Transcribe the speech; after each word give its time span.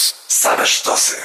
Plus. 0.00 0.14
Same 0.28 0.66
sztosy. 0.66 1.16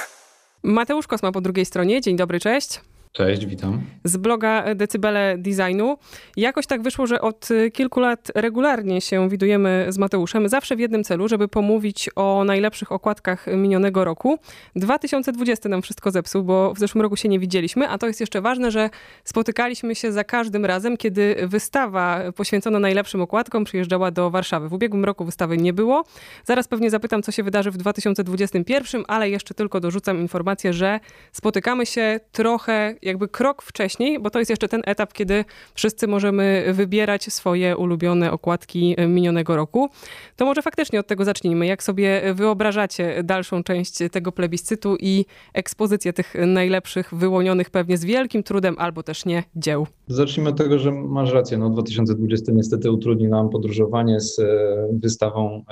Mateusz 0.62 1.06
Kosma 1.06 1.32
po 1.32 1.40
drugiej 1.40 1.66
stronie. 1.66 2.00
Dzień 2.00 2.16
dobry, 2.16 2.40
cześć. 2.40 2.80
Cześć, 3.16 3.46
witam. 3.46 3.80
Z 4.04 4.16
bloga 4.16 4.74
Decybele 4.74 5.38
Designu. 5.38 5.96
Jakoś 6.36 6.66
tak 6.66 6.82
wyszło, 6.82 7.06
że 7.06 7.20
od 7.20 7.48
kilku 7.72 8.00
lat 8.00 8.32
regularnie 8.34 9.00
się 9.00 9.28
widujemy 9.28 9.86
z 9.88 9.98
Mateuszem, 9.98 10.48
zawsze 10.48 10.76
w 10.76 10.80
jednym 10.80 11.04
celu, 11.04 11.28
żeby 11.28 11.48
pomówić 11.48 12.10
o 12.16 12.44
najlepszych 12.44 12.92
okładkach 12.92 13.46
minionego 13.46 14.04
roku. 14.04 14.38
2020 14.76 15.68
nam 15.68 15.82
wszystko 15.82 16.10
zepsuł, 16.10 16.42
bo 16.42 16.74
w 16.74 16.78
zeszłym 16.78 17.02
roku 17.02 17.16
się 17.16 17.28
nie 17.28 17.38
widzieliśmy, 17.38 17.88
a 17.88 17.98
to 17.98 18.06
jest 18.06 18.20
jeszcze 18.20 18.40
ważne, 18.40 18.70
że 18.70 18.90
spotykaliśmy 19.24 19.94
się 19.94 20.12
za 20.12 20.24
każdym 20.24 20.64
razem, 20.64 20.96
kiedy 20.96 21.36
wystawa 21.42 22.20
poświęcona 22.32 22.78
najlepszym 22.78 23.20
okładkom 23.20 23.64
przyjeżdżała 23.64 24.10
do 24.10 24.30
Warszawy. 24.30 24.68
W 24.68 24.72
ubiegłym 24.72 25.04
roku 25.04 25.24
wystawy 25.24 25.56
nie 25.56 25.72
było. 25.72 26.04
Zaraz 26.44 26.68
pewnie 26.68 26.90
zapytam, 26.90 27.22
co 27.22 27.32
się 27.32 27.42
wydarzy 27.42 27.70
w 27.70 27.76
2021, 27.76 29.04
ale 29.08 29.30
jeszcze 29.30 29.54
tylko 29.54 29.80
dorzucam 29.80 30.20
informację, 30.20 30.72
że 30.72 31.00
spotykamy 31.32 31.86
się 31.86 32.20
trochę 32.32 32.94
jakby 33.06 33.28
krok 33.28 33.62
wcześniej, 33.62 34.18
bo 34.18 34.30
to 34.30 34.38
jest 34.38 34.50
jeszcze 34.50 34.68
ten 34.68 34.82
etap, 34.84 35.12
kiedy 35.12 35.44
wszyscy 35.74 36.06
możemy 36.06 36.64
wybierać 36.72 37.32
swoje 37.32 37.76
ulubione 37.76 38.32
okładki 38.32 38.96
minionego 39.08 39.56
roku. 39.56 39.88
To 40.36 40.44
może 40.44 40.62
faktycznie 40.62 41.00
od 41.00 41.06
tego 41.06 41.24
zacznijmy. 41.24 41.66
Jak 41.66 41.82
sobie 41.82 42.34
wyobrażacie 42.34 43.22
dalszą 43.24 43.62
część 43.62 43.98
tego 44.12 44.32
plebiscytu 44.32 44.96
i 45.00 45.24
ekspozycję 45.54 46.12
tych 46.12 46.34
najlepszych, 46.46 47.14
wyłonionych 47.14 47.70
pewnie 47.70 47.96
z 47.96 48.04
wielkim 48.04 48.42
trudem 48.42 48.76
albo 48.78 49.02
też 49.02 49.26
nie 49.26 49.42
dzieł? 49.56 49.86
Zacznijmy 50.08 50.50
od 50.50 50.58
tego, 50.58 50.78
że 50.78 50.92
masz 50.92 51.32
rację. 51.32 51.58
No 51.58 51.70
2020 51.70 52.52
niestety 52.52 52.90
utrudni 52.90 53.28
nam 53.28 53.50
podróżowanie 53.50 54.20
z 54.20 54.38
e, 54.38 54.44
wystawą 54.92 55.64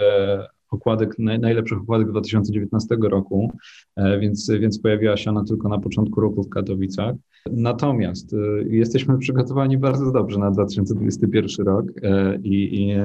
okładek, 0.75 1.19
najlepszych 1.19 1.79
okładek 1.79 2.11
2019 2.11 2.97
roku, 3.03 3.53
e, 3.97 4.19
więc, 4.19 4.51
więc 4.61 4.79
pojawiła 4.79 5.17
się 5.17 5.31
ona 5.31 5.45
tylko 5.45 5.69
na 5.69 5.79
początku 5.79 6.21
roku 6.21 6.43
w 6.43 6.49
Katowicach. 6.49 7.15
Natomiast 7.51 8.35
e, 8.35 8.37
jesteśmy 8.69 9.19
przygotowani 9.19 9.79
bardzo 9.79 10.13
dobrze 10.13 10.39
na 10.39 10.51
2021 10.51 11.67
rok 11.67 11.87
e, 12.03 12.37
i, 12.37 12.83
i 12.83 12.97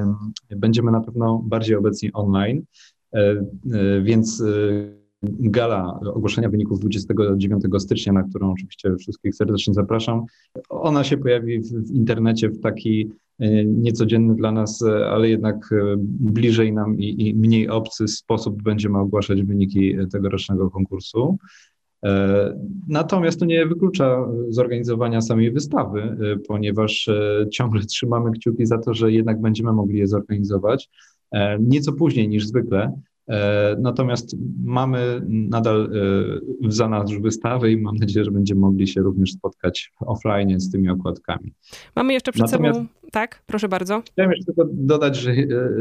będziemy 0.55 0.91
na 0.91 1.01
pewno 1.01 1.43
bardziej 1.45 1.75
obecni 1.75 2.13
online, 2.13 2.63
więc 4.03 4.43
gala 5.23 5.99
ogłoszenia 6.13 6.49
wyników 6.49 6.79
29 6.79 7.63
stycznia, 7.77 8.13
na 8.13 8.23
którą 8.23 8.51
oczywiście 8.51 8.95
wszystkich 8.95 9.35
serdecznie 9.35 9.73
zapraszam. 9.73 10.25
Ona 10.69 11.03
się 11.03 11.17
pojawi 11.17 11.59
w, 11.59 11.91
internecie 11.91 12.49
w 12.49 12.59
taki 12.59 13.11
niecodzienny 13.65 14.35
dla 14.35 14.51
nas, 14.51 14.81
e, 14.81 15.09
ale 15.09 15.29
jednak 15.29 15.55
e, 15.71 15.95
bliżej 16.19 16.73
nam 16.73 16.99
i, 16.99 17.27
i 17.27 17.35
mniej 17.35 17.69
obcy 17.69 18.07
sposób 18.07 18.63
będziemy 18.63 18.97
ogłaszać 18.97 19.43
wyniki 19.43 19.95
tegorocznego 20.11 20.69
konkursu. 20.69 21.37
Natomiast 22.87 23.39
to 23.39 23.45
nie 23.45 23.65
wyklucza 23.65 24.27
zorganizowania 24.49 25.21
samej 25.21 25.51
wystawy, 25.51 26.17
ponieważ 26.47 27.09
ciągle 27.51 27.81
trzymamy 27.81 28.31
kciuki 28.31 28.65
za 28.65 28.77
to, 28.77 28.93
że 28.93 29.11
jednak 29.11 29.41
będziemy 29.41 29.73
mogli 29.73 29.99
je 29.99 30.07
zorganizować 30.07 30.89
nieco 31.59 31.93
później 31.93 32.29
niż 32.29 32.47
zwykle. 32.47 33.01
Natomiast 33.77 34.35
mamy 34.65 35.21
nadal 35.27 35.89
w 36.63 36.73
zanadrzu 36.73 37.21
wystawy 37.21 37.71
i 37.71 37.77
mam 37.77 37.95
nadzieję, 37.95 38.25
że 38.25 38.31
będziemy 38.31 38.61
mogli 38.61 38.87
się 38.87 39.01
również 39.01 39.31
spotkać 39.31 39.91
offline 39.99 40.59
z 40.59 40.71
tymi 40.71 40.89
okładkami. 40.89 41.53
Mamy 41.95 42.13
jeszcze 42.13 42.31
przed 42.31 42.51
Natomiast... 42.51 42.79
sobą 42.79 42.89
tak, 43.11 43.43
proszę 43.47 43.69
bardzo. 43.69 44.01
Chciałem 44.11 44.31
jeszcze 44.31 44.45
tylko 44.45 44.65
dodać, 44.73 45.17
że, 45.17 45.33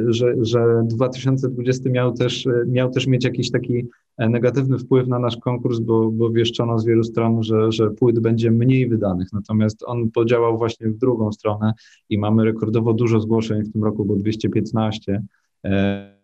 że, 0.07 0.35
że 0.41 0.83
2020 0.85 1.91
miał 1.91 2.13
też, 2.13 2.49
miał 2.67 2.91
też 2.91 3.07
mieć 3.07 3.25
jakiś 3.25 3.51
taki 3.51 3.87
negatywny 4.19 4.79
wpływ 4.79 5.09
na 5.09 5.19
nasz 5.19 5.37
konkurs, 5.37 5.79
bo, 5.79 6.11
bo 6.11 6.31
wieszczono 6.31 6.79
z 6.79 6.87
wielu 6.87 7.05
stron, 7.05 7.43
że, 7.43 7.73
że 7.73 7.91
płyt 7.91 8.19
będzie 8.19 8.51
mniej 8.51 8.89
wydanych. 8.89 9.29
Natomiast 9.33 9.83
on 9.87 10.11
podziałał 10.11 10.59
właśnie 10.59 10.89
w 10.89 10.99
drugą 10.99 11.33
stronę 11.33 11.72
i 12.09 12.19
mamy 12.19 12.45
rekordowo 12.45 12.95
dużo 12.95 13.21
zgłoszeń 13.21 13.62
w 13.62 13.72
tym 13.72 13.84
roku, 13.84 14.05
bo 14.05 14.17
215. 14.17 15.22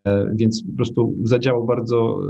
E, 0.05 0.31
więc 0.35 0.63
po 0.63 0.77
prostu 0.77 1.15
zadziałał 1.23 1.65
bardzo, 1.65 2.21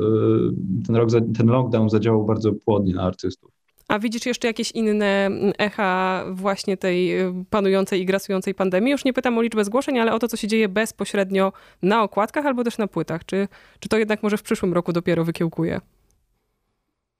e, 0.80 0.84
ten 0.86 0.96
rok, 0.96 1.10
ten 1.36 1.46
lockdown 1.46 1.90
zadziałał 1.90 2.24
bardzo 2.24 2.52
płodnie 2.52 2.94
na 2.94 3.02
artystów. 3.02 3.50
A 3.88 3.98
widzisz 3.98 4.26
jeszcze 4.26 4.48
jakieś 4.48 4.70
inne 4.70 5.30
echa 5.58 6.24
właśnie 6.32 6.76
tej 6.76 7.20
y, 7.20 7.44
panującej 7.50 8.00
i 8.00 8.06
grasującej 8.06 8.54
pandemii? 8.54 8.92
Już 8.92 9.04
nie 9.04 9.12
pytam 9.12 9.38
o 9.38 9.42
liczbę 9.42 9.64
zgłoszeń, 9.64 9.98
ale 9.98 10.12
o 10.12 10.18
to, 10.18 10.28
co 10.28 10.36
się 10.36 10.48
dzieje 10.48 10.68
bezpośrednio 10.68 11.52
na 11.82 12.02
okładkach 12.02 12.46
albo 12.46 12.64
też 12.64 12.78
na 12.78 12.86
płytach. 12.86 13.24
Czy, 13.24 13.48
czy 13.80 13.88
to 13.88 13.98
jednak 13.98 14.22
może 14.22 14.36
w 14.36 14.42
przyszłym 14.42 14.72
roku 14.72 14.92
dopiero 14.92 15.24
wykiełkuje? 15.24 15.80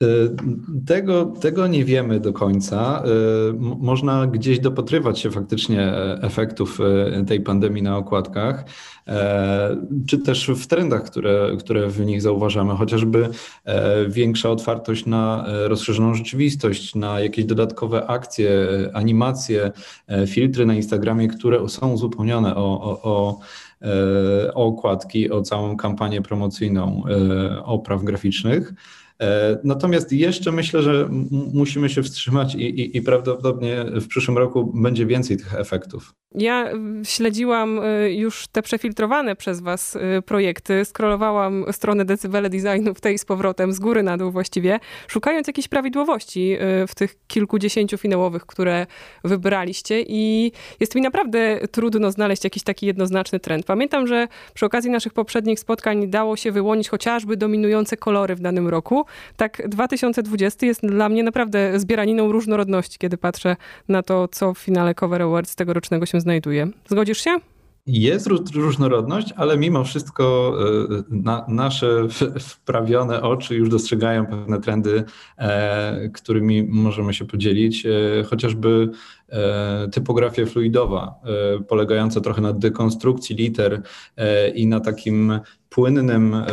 Y, 0.03 0.37
tego, 0.87 1.25
tego 1.25 1.67
nie 1.67 1.85
wiemy 1.85 2.21
do 2.21 2.33
końca. 2.33 3.03
Y, 3.51 3.53
można 3.59 4.27
gdzieś 4.27 4.59
dopatrywać 4.59 5.19
się 5.19 5.31
faktycznie 5.31 5.83
e, 5.83 6.19
efektów 6.23 6.79
e, 6.81 7.25
tej 7.25 7.41
pandemii 7.41 7.83
na 7.83 7.97
okładkach, 7.97 8.65
e, 9.09 9.77
czy 10.07 10.19
też 10.19 10.51
w 10.51 10.67
trendach, 10.67 11.05
które, 11.05 11.57
które 11.59 11.89
w 11.89 12.07
nich 12.07 12.23
zauważamy, 12.23 12.75
chociażby 12.75 13.29
większa 14.09 14.51
otwartość 14.51 15.07
na 15.07 15.47
rozszerzoną 15.47 16.15
rzeczywistość, 16.15 16.95
na 16.95 17.21
jakieś 17.21 17.45
dodatkowe 17.45 18.07
akcje, 18.07 18.51
animacje, 18.93 19.73
filtry 20.27 20.67
na 20.67 20.75
Instagramie, 20.75 21.29
które 21.29 21.69
są 21.69 21.93
uzupełnione 21.93 22.57
o, 22.57 22.81
o, 22.83 23.03
o 23.03 23.39
o 24.55 24.67
okładki, 24.67 25.31
o 25.31 25.43
całą 25.43 25.77
kampanię 25.77 26.23
promocyjną 26.23 27.03
opraw 27.65 28.05
graficznych. 28.05 28.73
E, 29.21 29.59
natomiast 29.65 30.13
jeszcze 30.13 30.53
myślę, 30.53 30.83
że 30.83 31.09
musimy 31.55 31.89
się 31.89 32.03
wstrzymać 32.03 32.55
i, 32.55 32.81
i, 32.81 32.97
i, 32.97 33.03
prawdopodobnie 33.03 33.85
w 33.85 34.09
przyszłym 34.09 34.39
roku 34.39 34.73
będzie 34.75 35.07
więcej 35.07 35.37
tych 35.37 35.55
efektów. 35.55 36.15
Ja 36.35 36.71
śledziłam 37.05 37.79
y, 37.79 38.15
już 38.15 38.47
te 38.47 38.63
przefiltrowane 38.63 39.37
przez 39.37 39.61
was 39.61 39.97
y, 39.97 40.23
projekty, 40.23 40.85
scrollowałam 40.85 41.65
stronę 41.73 42.05
Decybele 42.05 42.51
Designu 42.51 42.95
w 42.95 43.01
tej 43.01 43.19
z 43.19 43.25
powrotem, 43.25 43.73
z 43.73 43.79
góry 43.79 44.03
na 44.03 44.17
dół 44.17 44.31
właściwie, 44.31 44.81
szukając 45.09 45.47
jakichś 45.47 45.69
prawidłowości 45.69 46.57
y, 46.83 46.87
w 46.87 46.95
tych 46.95 47.15
kilkudziesięciu 47.27 47.99
finałowych, 47.99 48.47
które 48.47 48.87
wybraliście 49.25 50.03
i 50.09 50.53
jest 50.81 50.95
mi 50.95 51.03
naprawdę 51.03 51.61
trudno 51.71 52.11
znaleźć 52.11 52.45
jakiś 52.45 52.63
taki 52.63 52.87
jednoznaczny 52.87 53.41
trend. 53.41 53.67
Pamiętam, 53.67 54.07
że 54.07 54.29
przy 54.55 54.67
okazji 54.67 54.91
naszych 54.91 55.13
poprzednich 55.13 55.61
spotkań 55.61 56.09
dało 56.09 56.37
się 56.37 56.53
wyłonić 56.53 56.89
chociażby 56.89 57.37
dominujące 57.37 57.97
kolory 57.97 58.35
w 58.35 58.41
danym 58.41 58.69
roku. 58.69 59.05
Tak 59.37 59.69
2020 59.69 60.67
jest 60.67 60.87
dla 60.87 61.09
mnie 61.09 61.23
naprawdę 61.23 61.81
zbieraniną 61.81 62.33
różnorodności, 62.33 62.99
kiedy 62.99 63.17
patrzę 63.17 63.57
na 63.89 64.03
to, 64.03 64.29
co 64.29 64.55
w 64.55 64.59
finale 64.59 64.95
Cover 64.95 65.23
Awards 65.23 65.55
tegorocznego 65.55 66.07
się 66.07 66.24
znajduje. 66.25 66.69
Zgodzisz 66.89 67.19
się? 67.19 67.39
Jest 67.87 68.27
różnorodność, 68.55 69.33
ale 69.37 69.59
mimo 69.59 69.85
wszystko 69.85 70.55
e, 70.91 71.03
na, 71.11 71.45
nasze 71.49 72.09
wprawione 72.41 73.23
oczy 73.23 73.55
już 73.55 73.69
dostrzegają 73.69 74.27
pewne 74.27 74.61
trendy, 74.61 75.05
e, 75.39 76.09
którymi 76.09 76.63
możemy 76.63 77.15
się 77.15 77.25
podzielić. 77.25 77.87
E, 77.87 77.91
chociażby 78.25 78.91
typografia 79.93 80.47
fluidowa, 80.47 81.15
polegająca 81.69 82.21
trochę 82.21 82.41
na 82.41 82.53
dekonstrukcji 82.53 83.37
liter 83.37 83.83
i 84.55 84.67
na 84.67 84.81
takim 84.81 85.41
płynnym 85.75 86.35
e, 86.35 86.47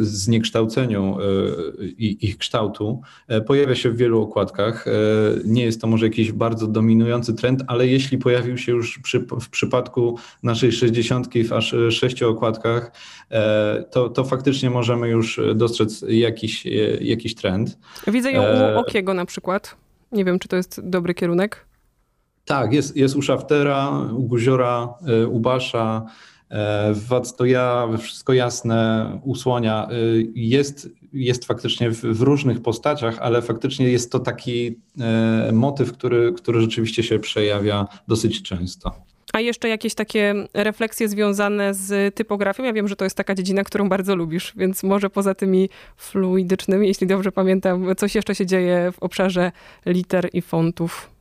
zniekształceniu 0.00 1.18
e, 1.20 1.84
ich 1.98 2.38
kształtu 2.38 3.00
e, 3.28 3.40
pojawia 3.40 3.74
się 3.74 3.90
w 3.90 3.96
wielu 3.96 4.22
okładkach. 4.22 4.84
Nie 5.44 5.64
jest 5.64 5.80
to 5.80 5.86
może 5.86 6.06
jakiś 6.06 6.32
bardzo 6.32 6.66
dominujący 6.66 7.34
trend, 7.34 7.62
ale 7.66 7.86
jeśli 7.86 8.18
pojawił 8.18 8.58
się 8.58 8.72
już 8.72 8.98
przy, 8.98 9.20
w 9.40 9.50
przypadku 9.50 10.18
naszej 10.42 10.72
60 10.72 11.28
w 11.48 11.52
aż 11.52 11.74
sześciu 11.90 12.30
okładkach, 12.30 12.92
to, 13.90 14.08
to 14.08 14.24
faktycznie 14.24 14.70
możemy 14.70 15.08
już 15.08 15.40
dostrzec 15.54 16.04
jakiś, 16.08 16.66
jakiś 17.00 17.34
trend. 17.34 17.78
Widzę 18.06 18.32
ją 18.32 18.42
u 18.42 18.78
Okiego 18.78 19.14
na 19.14 19.26
przykład. 19.26 19.76
Nie 20.12 20.24
wiem, 20.24 20.38
czy 20.38 20.48
to 20.48 20.56
jest 20.56 20.80
dobry 20.84 21.14
kierunek. 21.14 21.66
Tak, 22.44 22.72
jest, 22.72 22.96
jest 22.96 23.16
u 23.16 23.22
Szaftera, 23.22 23.90
u 24.16 24.22
Guziora, 24.22 24.94
u 25.28 25.40
Basza, 25.40 26.06
VAT 26.92 27.36
to 27.36 27.44
ja, 27.44 27.88
wszystko 27.98 28.32
jasne, 28.32 29.10
usłonia. 29.24 29.88
Y, 29.92 30.26
jest, 30.34 30.88
jest 31.12 31.44
faktycznie 31.44 31.90
w, 31.90 32.00
w, 32.00 32.22
różnych 32.22 32.62
postaciach, 32.62 33.18
ale 33.18 33.42
faktycznie 33.42 33.88
jest 33.88 34.12
to 34.12 34.18
taki 34.18 34.78
e, 35.00 35.50
motyw, 35.52 35.92
który, 35.92 36.32
który 36.32 36.60
rzeczywiście 36.60 37.02
się 37.02 37.18
przejawia 37.18 37.86
dosyć 38.08 38.42
często. 38.42 38.94
A 39.32 39.40
jeszcze 39.40 39.68
jakieś 39.68 39.94
takie 39.94 40.34
refleksje 40.54 41.08
związane 41.08 41.74
z 41.74 42.14
typografią? 42.14 42.64
Ja 42.64 42.72
wiem, 42.72 42.88
że 42.88 42.96
to 42.96 43.04
jest 43.04 43.16
taka 43.16 43.34
dziedzina, 43.34 43.64
którą 43.64 43.88
bardzo 43.88 44.16
lubisz, 44.16 44.52
więc 44.56 44.82
może 44.82 45.10
poza 45.10 45.34
tymi 45.34 45.68
fluidycznymi, 45.96 46.88
jeśli 46.88 47.06
dobrze 47.06 47.32
pamiętam, 47.32 47.86
coś 47.96 48.14
jeszcze 48.14 48.34
się 48.34 48.46
dzieje 48.46 48.92
w 48.92 48.98
obszarze 49.02 49.52
liter 49.86 50.28
i 50.32 50.42
fontów. 50.42 51.11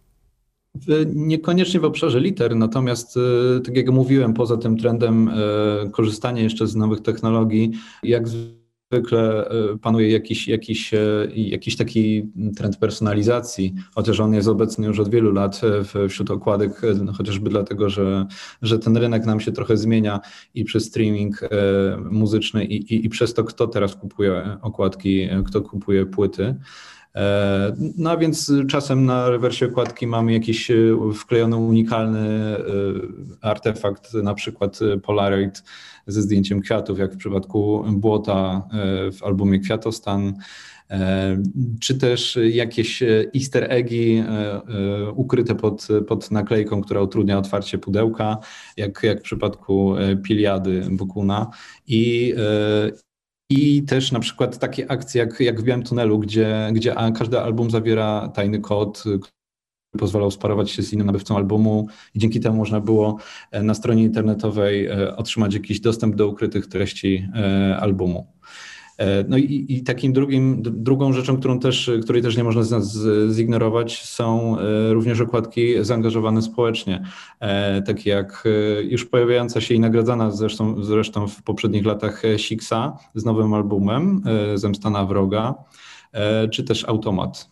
Niekoniecznie 1.15 1.79
w 1.79 1.85
obszarze 1.85 2.19
liter, 2.19 2.55
natomiast 2.55 3.17
e, 3.17 3.59
tak 3.59 3.77
jak 3.77 3.89
mówiłem, 3.89 4.33
poza 4.33 4.57
tym 4.57 4.77
trendem 4.77 5.29
e, 5.29 5.89
korzystania 5.89 6.41
jeszcze 6.41 6.67
z 6.67 6.75
nowych 6.75 7.01
technologii, 7.01 7.71
jak 8.03 8.27
zwykle 8.27 9.49
e, 9.49 9.77
panuje 9.77 10.11
jakiś, 10.11 10.47
jakiś, 10.47 10.91
jakiś 11.35 11.75
taki 11.77 12.31
trend 12.57 12.77
personalizacji, 12.77 13.73
chociaż 13.95 14.19
on 14.19 14.33
jest 14.33 14.47
obecny 14.47 14.87
już 14.87 14.99
od 14.99 15.09
wielu 15.09 15.31
lat 15.31 15.61
wśród 16.09 16.31
okładek, 16.31 16.81
no 17.03 17.13
chociażby 17.13 17.49
dlatego, 17.49 17.89
że, 17.89 18.25
że 18.61 18.79
ten 18.79 18.97
rynek 18.97 19.25
nam 19.25 19.39
się 19.39 19.51
trochę 19.51 19.77
zmienia 19.77 20.19
i 20.53 20.63
przez 20.63 20.85
streaming 20.85 21.41
muzyczny 22.11 22.65
i, 22.65 22.93
i, 22.93 23.05
i 23.05 23.09
przez 23.09 23.33
to, 23.33 23.43
kto 23.43 23.67
teraz 23.67 23.95
kupuje 23.95 24.57
okładki, 24.61 25.29
kto 25.45 25.61
kupuje 25.61 26.05
płyty. 26.05 26.55
No 27.97 28.11
a 28.11 28.17
więc 28.17 28.51
czasem 28.69 29.05
na 29.05 29.29
rewersie 29.29 29.65
okładki 29.65 30.07
mamy 30.07 30.33
jakiś 30.33 30.71
wklejony 31.15 31.55
unikalny 31.55 32.55
artefakt, 33.41 34.13
na 34.13 34.33
przykład 34.33 34.79
Polaroid 35.03 35.63
ze 36.07 36.21
zdjęciem 36.21 36.61
kwiatów, 36.61 36.99
jak 36.99 37.13
w 37.13 37.17
przypadku 37.17 37.83
Błota 37.91 38.67
e, 38.73 39.11
w 39.11 39.23
albumie 39.23 39.59
Kwiatostan, 39.59 40.33
e, 40.89 41.37
czy 41.81 41.97
też 41.97 42.39
jakieś 42.43 43.03
easter 43.35 43.71
eggi 43.71 44.17
e, 44.17 44.61
ukryte 45.15 45.55
pod, 45.55 45.87
pod 46.07 46.31
naklejką, 46.31 46.81
która 46.81 47.01
utrudnia 47.01 47.37
otwarcie 47.37 47.77
pudełka, 47.77 48.37
jak, 48.77 49.03
jak 49.03 49.19
w 49.19 49.23
przypadku 49.23 49.95
Piliady 50.23 50.87
Bukuna. 50.91 51.49
I, 51.87 52.33
i 53.51 53.83
też 53.83 54.11
na 54.11 54.19
przykład 54.19 54.59
takie 54.59 54.91
akcje 54.91 55.19
jak, 55.19 55.39
jak 55.39 55.61
w 55.61 55.63
Białym 55.63 55.83
Tunelu, 55.83 56.19
gdzie, 56.19 56.69
gdzie 56.73 56.95
każdy 57.17 57.39
album 57.39 57.71
zawiera 57.71 58.27
tajny 58.27 58.59
kod, 58.59 59.03
pozwalał 59.97 60.31
sparować 60.31 60.71
się 60.71 60.83
z 60.83 60.93
innym 60.93 61.07
nabywcą 61.07 61.37
albumu 61.37 61.87
i 62.15 62.19
dzięki 62.19 62.39
temu 62.39 62.57
można 62.57 62.79
było 62.79 63.17
e, 63.51 63.63
na 63.63 63.73
stronie 63.73 64.03
internetowej 64.03 64.85
e, 64.85 65.15
otrzymać 65.15 65.53
jakiś 65.53 65.79
dostęp 65.79 66.15
do 66.15 66.27
ukrytych 66.27 66.67
treści 66.67 67.27
e, 67.35 67.77
albumu. 67.77 68.27
No 69.29 69.37
i, 69.37 69.65
i, 69.69 69.83
takim 69.83 70.13
drugim, 70.13 70.61
drugą 70.61 71.13
rzeczą, 71.13 71.37
którą 71.37 71.59
też, 71.59 71.91
której 72.03 72.21
też 72.21 72.37
nie 72.37 72.43
można 72.43 72.63
z 72.63 72.71
nas 72.71 72.99
zignorować, 73.31 74.03
są 74.03 74.57
również 74.89 75.21
okładki 75.21 75.73
zaangażowane 75.81 76.41
społecznie, 76.41 77.03
takie 77.85 78.09
jak 78.09 78.43
już 78.83 79.05
pojawiająca 79.05 79.61
się 79.61 79.75
i 79.75 79.79
nagradzana 79.79 80.31
zresztą, 80.31 80.83
zresztą 80.83 81.27
w 81.27 81.43
poprzednich 81.43 81.85
latach 81.85 82.21
Sixa 82.37 82.97
z 83.15 83.25
nowym 83.25 83.53
albumem 83.53 84.23
Zemsta 84.55 84.89
na 84.89 85.05
wroga, 85.05 85.55
czy 86.51 86.63
też 86.63 86.85
Automat. 86.85 87.49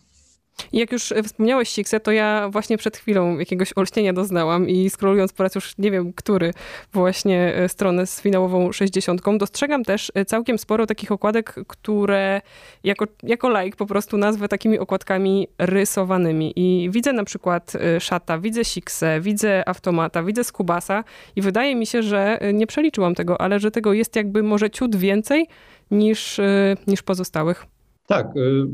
Jak 0.72 0.92
już 0.92 1.12
e, 1.12 1.22
wspomniałeś 1.22 1.68
Sixę, 1.68 2.00
to 2.00 2.12
ja 2.12 2.48
właśnie 2.52 2.78
przed 2.78 2.96
chwilą 2.96 3.38
jakiegoś 3.38 3.72
olśnienia 3.76 4.12
doznałam 4.12 4.68
i 4.68 4.90
scrollując 4.90 5.32
po 5.32 5.42
raz 5.42 5.54
już 5.54 5.78
nie 5.78 5.90
wiem 5.90 6.12
który 6.12 6.52
właśnie 6.92 7.54
e, 7.54 7.68
stronę 7.68 8.06
z 8.06 8.20
finałową 8.20 8.72
60, 8.72 9.22
dostrzegam 9.38 9.84
też 9.84 10.12
e, 10.14 10.24
całkiem 10.24 10.58
sporo 10.58 10.86
takich 10.86 11.12
okładek, 11.12 11.54
które 11.66 12.40
jako, 12.84 13.04
jako 13.22 13.60
like 13.60 13.76
po 13.76 13.86
prostu 13.86 14.16
nazwę 14.16 14.48
takimi 14.48 14.78
okładkami 14.78 15.48
rysowanymi. 15.58 16.52
I 16.56 16.90
widzę 16.90 17.12
na 17.12 17.24
przykład 17.24 17.72
Szata, 18.00 18.38
widzę 18.38 18.64
Sixę, 18.64 19.20
widzę 19.20 19.68
Automata, 19.68 20.22
widzę 20.22 20.44
Skubasa 20.44 21.04
i 21.36 21.42
wydaje 21.42 21.76
mi 21.76 21.86
się, 21.86 22.02
że 22.02 22.38
nie 22.52 22.66
przeliczyłam 22.66 23.14
tego, 23.14 23.40
ale 23.40 23.60
że 23.60 23.70
tego 23.70 23.92
jest 23.92 24.16
jakby 24.16 24.42
może 24.42 24.70
ciut 24.70 24.96
więcej 24.96 25.46
niż, 25.90 26.40
niż 26.86 27.02
pozostałych. 27.02 27.66
Tak, 28.10 28.36
y, 28.36 28.66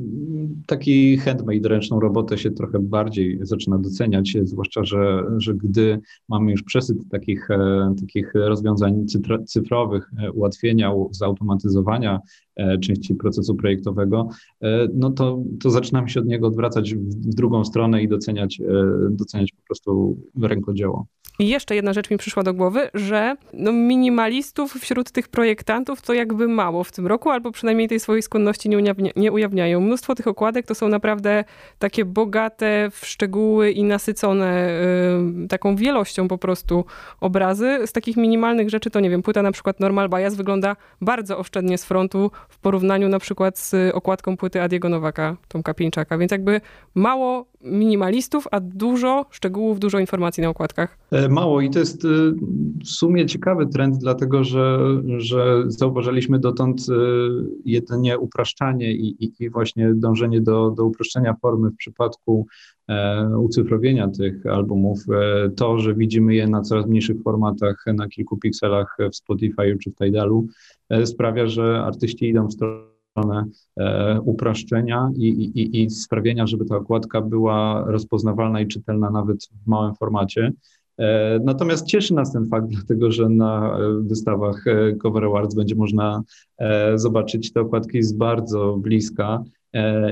taki 0.67 1.17
handmade, 1.17 1.69
ręczną 1.69 2.00
robotę 2.00 2.38
się 2.38 2.50
trochę 2.50 2.79
bardziej 2.79 3.38
zaczyna 3.43 3.79
doceniać, 3.79 4.37
zwłaszcza, 4.43 4.85
że, 4.85 5.23
że 5.37 5.55
gdy 5.55 6.00
mamy 6.29 6.50
już 6.50 6.62
przesyt 6.62 6.99
takich, 7.11 7.50
e, 7.50 7.94
takich 8.00 8.35
rozwiązań 8.35 9.06
cyfrowych, 9.47 10.11
e, 10.19 10.33
ułatwienia, 10.33 10.93
zautomatyzowania 11.11 12.21
e, 12.56 12.79
części 12.79 13.15
procesu 13.15 13.55
projektowego, 13.55 14.29
no 14.94 15.11
to, 15.11 15.43
to 15.61 15.71
zaczynamy 15.71 16.09
się 16.09 16.21
od 16.21 16.27
niego 16.27 16.47
odwracać 16.47 16.94
w 16.94 17.35
drugą 17.35 17.65
stronę 17.65 18.03
i 18.03 18.09
doceniać, 18.09 18.62
doceniać 19.11 19.53
po 19.53 19.62
prostu 19.67 20.19
rękodzieło. 20.43 21.06
I 21.38 21.49
jeszcze 21.49 21.75
jedna 21.75 21.93
rzecz 21.93 22.11
mi 22.11 22.17
przyszła 22.19 22.43
do 22.43 22.55
głowy, 22.55 22.91
że 22.94 23.37
no 23.53 23.73
minimalistów 23.73 24.73
wśród 24.73 25.11
tych 25.11 25.29
projektantów 25.29 26.03
to 26.03 26.15
jakby 26.15 26.49
mało 26.49 26.85
w 26.85 26.93
tym 26.93 27.06
roku, 27.06 27.31
albo 27.31 27.50
przynajmniej 27.50 27.88
tej 27.88 28.00
swojej 28.00 28.23
skłonności 28.23 28.69
nie, 28.69 28.79
ujawnia, 28.79 29.11
nie 29.17 29.33
ujawniają. 29.33 29.81
Mnóstwo 29.81 30.15
tych 30.15 30.27
okładek 30.27 30.67
to 30.67 30.75
są 30.75 30.88
naprawdę 30.88 31.44
takie 31.79 32.05
bogate 32.05 32.91
w 32.91 33.06
szczegóły 33.06 33.71
i 33.71 33.85
nasycone 33.85 34.81
y, 35.44 35.49
taką 35.49 35.77
wielością 35.77 36.29
po 36.29 36.38
prostu 36.38 36.85
obrazy. 37.21 37.79
Z 37.87 37.93
takich 37.93 38.17
minimalnych 38.17 38.71
rzeczy 38.71 38.91
to 38.91 39.00
nie 39.00 39.11
wiem, 39.11 39.23
płyta 39.23 39.43
na 39.43 39.53
przykład 39.53 39.81
Normal 39.81 40.09
Bias 40.09 40.35
wygląda 40.35 40.77
bardzo 41.00 41.39
oszczędnie 41.39 41.79
z 41.79 41.85
frontu 41.85 42.31
w 42.49 42.59
porównaniu 42.59 43.09
na 43.09 43.19
przykład 43.19 43.59
z 43.59 43.94
okładką 43.94 44.37
płyty 44.37 44.62
Adiego 44.62 44.89
Nowaka, 44.89 45.37
Tomka 45.49 45.75
Pieńczaka, 45.75 46.19
więc 46.19 46.32
jakby 46.32 46.61
mało 46.94 47.47
minimalistów, 47.61 48.49
a 48.50 48.61
dużo 48.61 49.27
szczegółów, 49.31 49.81
dużo 49.81 49.99
informacji 49.99 50.43
na 50.43 50.49
okładkach. 50.49 50.99
E, 51.26 51.28
mało 51.28 51.61
i 51.61 51.70
to 51.70 51.78
jest 51.78 52.05
e, 52.05 52.08
w 52.84 52.88
sumie 52.88 53.26
ciekawy 53.26 53.67
trend, 53.67 53.99
dlatego 53.99 54.44
że, 54.44 54.78
że 55.17 55.64
zauważyliśmy 55.67 56.38
dotąd 56.38 56.81
e, 56.81 56.93
jedynie 57.64 58.19
upraszczanie 58.19 58.93
i, 58.93 59.25
i, 59.25 59.32
i 59.38 59.50
właśnie 59.50 59.94
dążenie 59.94 60.40
do, 60.40 60.70
do 60.70 60.84
uproszczenia 60.84 61.34
formy 61.43 61.70
w 61.70 61.76
przypadku 61.76 62.46
ucyfrowienia 63.38 64.08
tych 64.08 64.46
albumów. 64.46 64.99
To, 65.56 65.78
że 65.78 65.94
widzimy 65.94 66.34
je 66.34 66.49
na 66.49 66.62
coraz 66.62 66.87
mniejszych 66.87 67.23
formatach, 67.23 67.84
na 67.94 68.08
kilku 68.08 68.37
pikselach 68.37 68.96
w 69.12 69.17
Spotify 69.17 69.76
czy 69.82 69.90
w 69.90 69.94
Tidalu, 69.94 70.46
sprawia, 71.05 71.46
że 71.46 71.82
artyści 71.84 72.29
idą 72.29 72.46
w 72.46 72.52
stronę 72.52 73.44
e, 73.76 74.20
upraszczenia 74.20 75.11
i, 75.17 75.29
i, 75.29 75.82
i 75.82 75.90
sprawienia, 75.90 76.46
żeby 76.46 76.64
ta 76.64 76.76
okładka 76.76 77.20
była 77.20 77.84
rozpoznawalna 77.87 78.61
i 78.61 78.67
czytelna 78.67 79.11
nawet 79.11 79.44
w 79.64 79.67
małym 79.67 79.94
formacie. 79.94 80.52
E, 80.98 81.38
natomiast 81.44 81.87
cieszy 81.87 82.14
nas 82.14 82.32
ten 82.32 82.48
fakt, 82.48 82.66
dlatego 82.69 83.10
że 83.10 83.28
na 83.28 83.78
e, 83.78 84.02
wystawach 84.02 84.64
Cover 85.02 85.25
Awards 85.25 85.54
będzie 85.54 85.75
można 85.75 86.22
zobaczyć 86.94 87.52
te 87.52 87.60
okładki 87.60 88.02
z 88.02 88.12
bardzo 88.12 88.76
bliska. 88.76 89.43
E, 89.46 89.56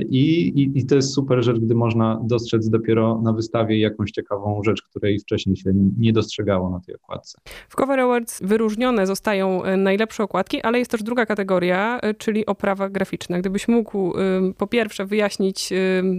I, 0.08 0.48
i, 0.48 0.78
I, 0.78 0.86
to 0.86 0.94
jest 0.94 1.14
super 1.14 1.44
rzecz, 1.44 1.58
gdy 1.58 1.74
można 1.74 2.20
dostrzec 2.22 2.68
dopiero 2.68 3.20
na 3.22 3.32
wystawie 3.32 3.80
jakąś 3.80 4.10
ciekawą 4.10 4.62
rzecz, 4.64 4.82
której 4.82 5.18
wcześniej 5.18 5.56
się 5.56 5.72
nie 5.98 6.12
dostrzegało 6.12 6.70
na 6.70 6.80
tej 6.80 6.94
okładce. 6.94 7.38
W 7.68 7.76
Cover 7.76 8.00
Awards 8.00 8.40
wyróżnione 8.42 9.06
zostają 9.06 9.64
e, 9.64 9.76
najlepsze 9.76 10.22
okładki, 10.22 10.62
ale 10.62 10.78
jest 10.78 10.90
też 10.90 11.02
druga 11.02 11.26
kategoria, 11.26 12.00
e, 12.00 12.14
czyli 12.14 12.46
oprawa 12.46 12.88
graficzna. 12.88 13.38
Gdybyś 13.38 13.68
mógł 13.68 14.14
po 14.58 14.66
pierwsze 14.66 15.06
wyjaśnić, 15.06 15.70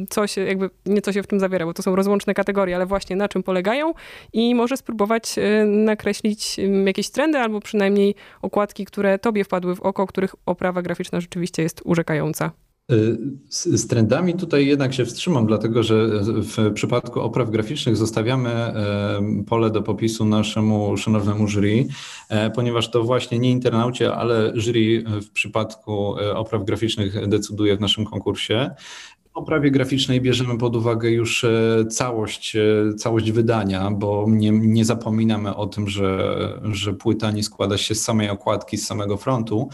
co 0.09 0.27
się, 0.27 0.41
jakby 0.41 0.69
nie 0.85 1.01
co 1.01 1.13
się 1.13 1.23
w 1.23 1.27
tym 1.27 1.39
zawiera, 1.39 1.65
bo 1.65 1.73
to 1.73 1.83
są 1.83 1.95
rozłączne 1.95 2.33
kategorie, 2.33 2.75
ale 2.75 2.85
właśnie 2.85 3.15
na 3.15 3.27
czym 3.27 3.43
polegają 3.43 3.93
i 4.33 4.55
może 4.55 4.77
spróbować 4.77 5.35
nakreślić 5.65 6.57
jakieś 6.85 7.09
trendy 7.09 7.37
albo 7.37 7.59
przynajmniej 7.59 8.15
okładki, 8.41 8.85
które 8.85 9.19
tobie 9.19 9.43
wpadły 9.43 9.75
w 9.75 9.81
oko, 9.81 10.07
których 10.07 10.35
oprawa 10.45 10.81
graficzna 10.81 11.21
rzeczywiście 11.21 11.63
jest 11.63 11.81
urzekająca. 11.85 12.64
Z, 13.49 13.63
z, 13.63 13.87
trendami 13.87 14.33
tutaj 14.33 14.65
jednak 14.65 14.93
się 14.93 15.05
wstrzymam, 15.05 15.47
dlatego 15.47 15.83
że 15.83 16.07
w 16.23 16.73
przypadku 16.73 17.21
opraw 17.21 17.49
graficznych 17.49 17.97
zostawiamy 17.97 18.73
pole 19.47 19.71
do 19.71 19.81
popisu 19.81 20.25
naszemu 20.25 20.97
szanownemu 20.97 21.47
jury, 21.47 21.87
e, 22.29 22.49
ponieważ 22.49 22.91
to 22.91 23.03
właśnie 23.03 23.39
nie 23.39 23.51
internaucie, 23.51 24.13
ale 24.13 24.53
jury 24.55 25.03
w 25.21 25.29
przypadku 25.29 26.19
e, 26.19 26.35
opraw 26.35 26.65
graficznych 26.65 27.27
decyduje 27.27 27.77
w 27.77 27.81
naszym 27.81 28.05
konkursie. 28.05 28.69
Oprawie 29.35 29.71
graficznej 29.71 30.21
bierzemy 30.21 30.57
pod 30.57 30.75
uwagę 30.75 31.09
już 31.11 31.43
e, 31.43 31.85
całość, 31.89 32.57
całość 32.97 33.31
wydania, 33.31 33.91
bo 33.91 34.25
nie, 34.29 34.51
nie 34.51 34.85
zapominamy 34.85 35.55
o 35.55 35.67
tym, 35.67 35.87
że, 35.89 36.37
że 36.63 36.93
płyta 36.93 37.31
nie 37.31 37.43
składa 37.43 37.77
się 37.77 37.95
z 37.95 38.03
samej 38.03 38.29
okładki, 38.29 38.77
z 38.77 38.85
samego 38.85 39.17
frontu, 39.17 39.69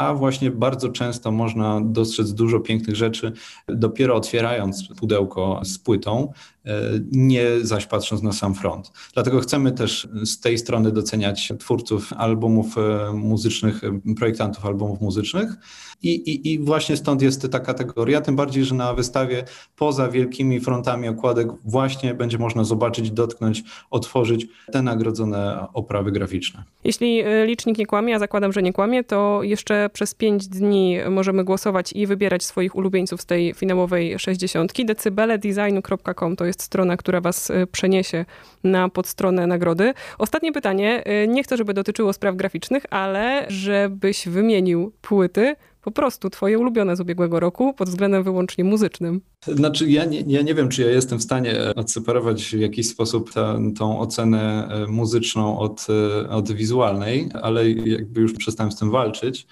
a 0.00 0.14
właśnie 0.14 0.50
bardzo 0.50 0.88
często 0.88 1.32
można 1.32 1.80
dostrzec 1.84 2.32
dużo 2.32 2.60
pięknych 2.60 2.96
rzeczy 2.96 3.32
dopiero 3.68 4.14
otwierając 4.14 4.88
pudełko 4.88 5.60
z 5.64 5.78
płytą, 5.78 6.32
e, 6.66 6.80
nie 7.12 7.46
zaś 7.62 7.86
patrząc 7.86 8.22
na 8.22 8.32
sam 8.32 8.54
front. 8.54 8.92
Dlatego 9.14 9.40
chcemy 9.40 9.72
też 9.72 10.08
z 10.24 10.40
tej 10.40 10.58
strony 10.58 10.92
doceniać 10.92 11.52
twórców 11.58 12.12
albumów 12.12 12.78
e, 12.78 13.12
muzycznych, 13.12 13.80
projektantów 14.16 14.66
albumów 14.66 15.00
muzycznych 15.00 15.56
i, 16.02 16.14
i, 16.14 16.52
i 16.52 16.58
właśnie 16.58 16.96
stąd 16.96 17.22
jest 17.22 17.50
ta 17.50 17.60
kategoria, 17.60 18.20
tym 18.20 18.36
bardziej, 18.36 18.64
że 18.64 18.74
na 18.74 18.94
wystawie 19.00 19.44
poza 19.76 20.08
wielkimi 20.08 20.60
frontami 20.60 21.08
okładek 21.08 21.48
właśnie 21.64 22.14
będzie 22.14 22.38
można 22.38 22.64
zobaczyć, 22.64 23.10
dotknąć, 23.10 23.62
otworzyć 23.90 24.46
te 24.72 24.82
nagrodzone 24.82 25.66
oprawy 25.72 26.12
graficzne. 26.12 26.62
Jeśli 26.84 27.20
e, 27.20 27.46
licznik 27.46 27.78
nie 27.78 27.86
kłamie, 27.86 28.14
a 28.14 28.18
zakładam, 28.18 28.52
że 28.52 28.62
nie 28.62 28.72
kłamie, 28.72 29.04
to 29.04 29.42
jeszcze 29.42 29.90
przez 29.92 30.14
pięć 30.14 30.48
dni 30.48 30.98
możemy 31.10 31.44
głosować 31.44 31.92
i 31.92 32.06
wybierać 32.06 32.44
swoich 32.44 32.76
ulubieńców 32.76 33.20
z 33.20 33.26
tej 33.26 33.54
finałowej 33.54 34.18
60. 34.18 34.72
Decybeledesignu.com 34.84 36.36
to 36.36 36.44
jest 36.44 36.62
strona, 36.62 36.96
która 36.96 37.20
was 37.20 37.50
y, 37.50 37.66
przeniesie 37.72 38.24
na 38.64 38.88
podstronę 38.88 39.46
nagrody. 39.46 39.94
Ostatnie 40.18 40.52
pytanie. 40.52 41.04
Y, 41.24 41.28
nie 41.28 41.42
chcę, 41.42 41.56
żeby 41.56 41.74
dotyczyło 41.74 42.12
spraw 42.12 42.36
graficznych, 42.36 42.86
ale 42.90 43.46
żebyś 43.48 44.28
wymienił 44.28 44.92
płyty, 45.02 45.56
po 45.82 45.90
prostu 45.90 46.30
twoje 46.30 46.58
ulubione 46.58 46.96
z 46.96 47.00
ubiegłego 47.00 47.40
roku 47.40 47.74
pod 47.74 47.88
względem 47.88 48.22
wyłącznie 48.22 48.64
muzycznym? 48.64 49.20
Znaczy, 49.46 49.90
ja 49.90 50.04
nie, 50.04 50.20
ja 50.20 50.42
nie 50.42 50.54
wiem, 50.54 50.68
czy 50.68 50.82
ja 50.82 50.90
jestem 50.90 51.18
w 51.18 51.22
stanie 51.22 51.74
odseparować 51.76 52.44
w 52.44 52.60
jakiś 52.60 52.88
sposób 52.88 53.30
tą 53.78 54.00
ocenę 54.00 54.68
e, 54.68 54.86
muzyczną 54.86 55.58
od, 55.58 55.86
e, 56.24 56.28
od 56.28 56.52
wizualnej, 56.52 57.28
ale 57.42 57.70
jakby 57.70 58.20
już 58.20 58.32
przestałem 58.32 58.72
z 58.72 58.76
tym 58.76 58.90
walczyć. 58.90 59.46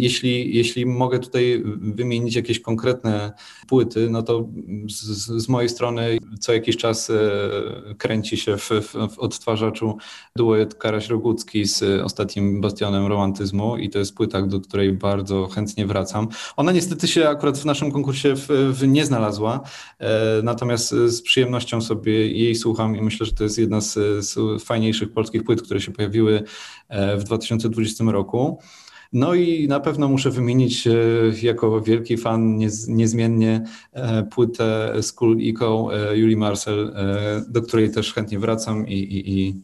Jeśli, 0.00 0.56
jeśli 0.56 0.86
mogę 0.86 1.18
tutaj 1.18 1.62
wymienić 1.80 2.36
jakieś 2.36 2.60
konkretne 2.60 3.32
płyty, 3.68 4.10
no 4.10 4.22
to 4.22 4.48
z, 4.88 5.26
z 5.42 5.48
mojej 5.48 5.68
strony 5.68 6.18
co 6.40 6.52
jakiś 6.52 6.76
czas 6.76 7.10
e, 7.10 7.14
kręci 7.98 8.36
się 8.36 8.56
w, 8.56 8.70
w, 8.70 9.14
w 9.14 9.18
odtwarzaczu 9.18 9.96
duet 10.36 10.74
Karaś-Rogucki 10.74 11.64
z 11.64 12.02
ostatnim 12.04 12.60
bastionem 12.60 13.06
romantyzmu 13.06 13.76
i 13.76 13.90
to 13.90 13.98
jest 13.98 14.14
płyta, 14.14 14.42
do 14.42 14.60
której 14.60 14.92
bardzo 14.92 15.46
chętnie 15.46 15.86
wracam. 15.86 16.28
Ona 16.56 16.72
niestety 16.72 17.08
się 17.08 17.28
akurat 17.28 17.58
w 17.58 17.64
naszym 17.64 17.92
konkursie 17.92 18.34
w, 18.36 18.48
w 18.72 18.88
nie 18.88 19.04
znalazła, 19.04 19.60
e, 19.98 20.42
natomiast 20.42 20.90
z 20.90 21.22
przyjemnością 21.22 21.80
sobie 21.80 22.32
jej 22.32 22.54
słucham 22.54 22.96
i 22.96 23.02
myślę, 23.02 23.26
że 23.26 23.32
to 23.32 23.44
jest 23.44 23.58
jedna 23.58 23.80
z, 23.80 23.94
z 24.24 24.62
fajniejszych 24.62 25.12
polskich 25.12 25.44
płyt, 25.44 25.62
które 25.62 25.80
się 25.80 25.92
pojawiły 25.92 26.42
e, 26.88 27.16
w 27.16 27.24
2020 27.24 28.04
roku. 28.04 28.58
No 29.12 29.34
i 29.34 29.68
na 29.68 29.80
pewno 29.80 30.08
muszę 30.08 30.30
wymienić 30.30 30.86
e, 30.86 30.92
jako 31.42 31.80
wielki 31.80 32.16
fan 32.16 32.58
niezmiennie 32.88 33.64
e, 33.92 34.22
płytę 34.22 34.92
School 35.02 35.36
Eco 35.48 35.90
e, 35.92 36.18
Julii 36.18 36.36
Marcel, 36.36 36.94
do 37.48 37.62
której 37.62 37.90
też 37.90 38.14
chętnie 38.14 38.38
wracam 38.38 38.88
i, 38.88 38.94
i, 38.94 39.40
i 39.40 39.62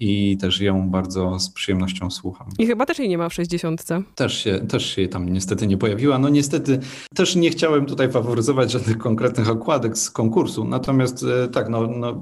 i 0.00 0.36
też 0.40 0.60
ją 0.60 0.90
bardzo 0.90 1.38
z 1.38 1.50
przyjemnością 1.50 2.10
słucham. 2.10 2.48
I 2.58 2.66
chyba 2.66 2.86
też 2.86 2.98
jej 2.98 3.08
nie 3.08 3.18
ma 3.18 3.28
w 3.28 3.34
60. 3.34 3.84
Też 4.14 4.44
się, 4.44 4.60
też 4.68 4.86
się 4.86 5.08
tam 5.08 5.32
niestety 5.32 5.66
nie 5.66 5.76
pojawiła. 5.76 6.18
No 6.18 6.28
niestety 6.28 6.78
też 7.14 7.36
nie 7.36 7.50
chciałem 7.50 7.86
tutaj 7.86 8.10
faworyzować 8.10 8.72
żadnych 8.72 8.98
konkretnych 8.98 9.50
okładek 9.50 9.98
z 9.98 10.10
konkursu, 10.10 10.64
natomiast 10.64 11.24
e, 11.44 11.48
tak, 11.48 11.68
no, 11.68 11.86
no, 11.86 12.20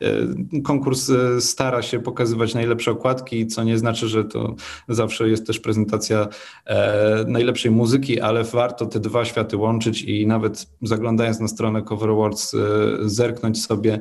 e, 0.00 0.62
konkurs 0.62 1.10
e, 1.10 1.40
stara 1.40 1.82
się 1.82 2.00
pokazywać 2.00 2.54
najlepsze 2.54 2.90
okładki, 2.90 3.46
co 3.46 3.64
nie 3.64 3.78
znaczy, 3.78 4.08
że 4.08 4.24
to 4.24 4.54
zawsze 4.88 5.28
jest 5.28 5.46
też 5.46 5.60
prezentacja 5.60 6.28
najlepszej 7.26 7.70
muzyki, 7.70 8.20
ale 8.20 8.44
warto 8.44 8.86
te 8.86 9.00
dwa 9.00 9.24
światy 9.24 9.56
łączyć 9.56 10.02
i 10.02 10.26
nawet 10.26 10.66
zaglądając 10.82 11.40
na 11.40 11.48
stronę 11.48 11.82
Cover 11.82 12.10
Awards 12.10 12.56
zerknąć 13.02 13.64
sobie, 13.64 14.00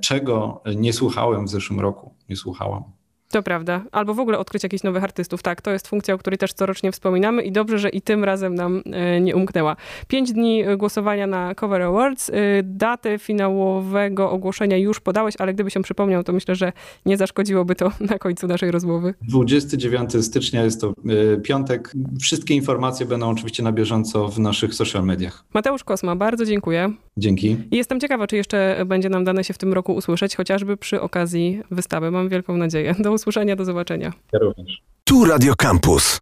czego 0.00 0.62
nie 0.76 0.92
słuchałem 0.92 1.46
w 1.46 1.50
zeszłym 1.50 1.80
roku 1.80 2.14
nie 2.30 2.36
słuchałam. 2.36 2.84
To 3.30 3.42
prawda. 3.42 3.84
Albo 3.92 4.14
w 4.14 4.20
ogóle 4.20 4.38
odkryć 4.38 4.62
jakichś 4.62 4.82
nowych 4.82 5.04
artystów. 5.04 5.42
Tak, 5.42 5.62
to 5.62 5.70
jest 5.70 5.88
funkcja, 5.88 6.14
o 6.14 6.18
której 6.18 6.38
też 6.38 6.52
corocznie 6.52 6.92
wspominamy 6.92 7.42
i 7.42 7.52
dobrze, 7.52 7.78
że 7.78 7.88
i 7.88 8.02
tym 8.02 8.24
razem 8.24 8.54
nam 8.54 8.82
e, 8.92 9.20
nie 9.20 9.36
umknęła. 9.36 9.76
Pięć 10.08 10.32
dni 10.32 10.64
głosowania 10.76 11.26
na 11.26 11.54
Cover 11.54 11.82
Awards. 11.82 12.30
E, 12.30 12.32
datę 12.62 13.18
finałowego 13.18 14.30
ogłoszenia 14.30 14.76
już 14.76 15.00
podałeś, 15.00 15.34
ale 15.38 15.54
gdyby 15.54 15.70
się 15.70 15.82
przypomniał, 15.82 16.24
to 16.24 16.32
myślę, 16.32 16.54
że 16.54 16.72
nie 17.06 17.16
zaszkodziłoby 17.16 17.74
to 17.74 17.92
na 18.10 18.18
końcu 18.18 18.46
naszej 18.46 18.70
rozmowy. 18.70 19.14
29 19.22 20.10
stycznia 20.20 20.64
jest 20.64 20.80
to 20.80 20.88
e, 20.88 21.36
piątek. 21.36 21.92
Wszystkie 22.20 22.54
informacje 22.54 23.06
będą 23.06 23.30
oczywiście 23.30 23.62
na 23.62 23.72
bieżąco 23.72 24.28
w 24.28 24.38
naszych 24.38 24.74
social 24.74 25.04
mediach. 25.04 25.44
Mateusz 25.54 25.84
Kosma, 25.84 26.16
bardzo 26.16 26.44
dziękuję. 26.44 26.92
Dzięki. 27.20 27.56
I 27.70 27.76
jestem 27.76 28.00
ciekawa, 28.00 28.26
czy 28.26 28.36
jeszcze 28.36 28.82
będzie 28.86 29.08
nam 29.08 29.24
dane 29.24 29.44
się 29.44 29.54
w 29.54 29.58
tym 29.58 29.72
roku 29.72 29.94
usłyszeć, 29.94 30.36
chociażby 30.36 30.76
przy 30.76 31.00
okazji 31.00 31.62
wystawy. 31.70 32.10
Mam 32.10 32.28
wielką 32.28 32.56
nadzieję. 32.56 32.94
Do 32.98 33.12
usłyszenia, 33.12 33.56
do 33.56 33.64
zobaczenia. 33.64 34.12
Ja 34.32 34.38
również. 34.38 34.82
Tu 35.04 35.24
Radio 35.24 35.54
Campus. 35.56 36.18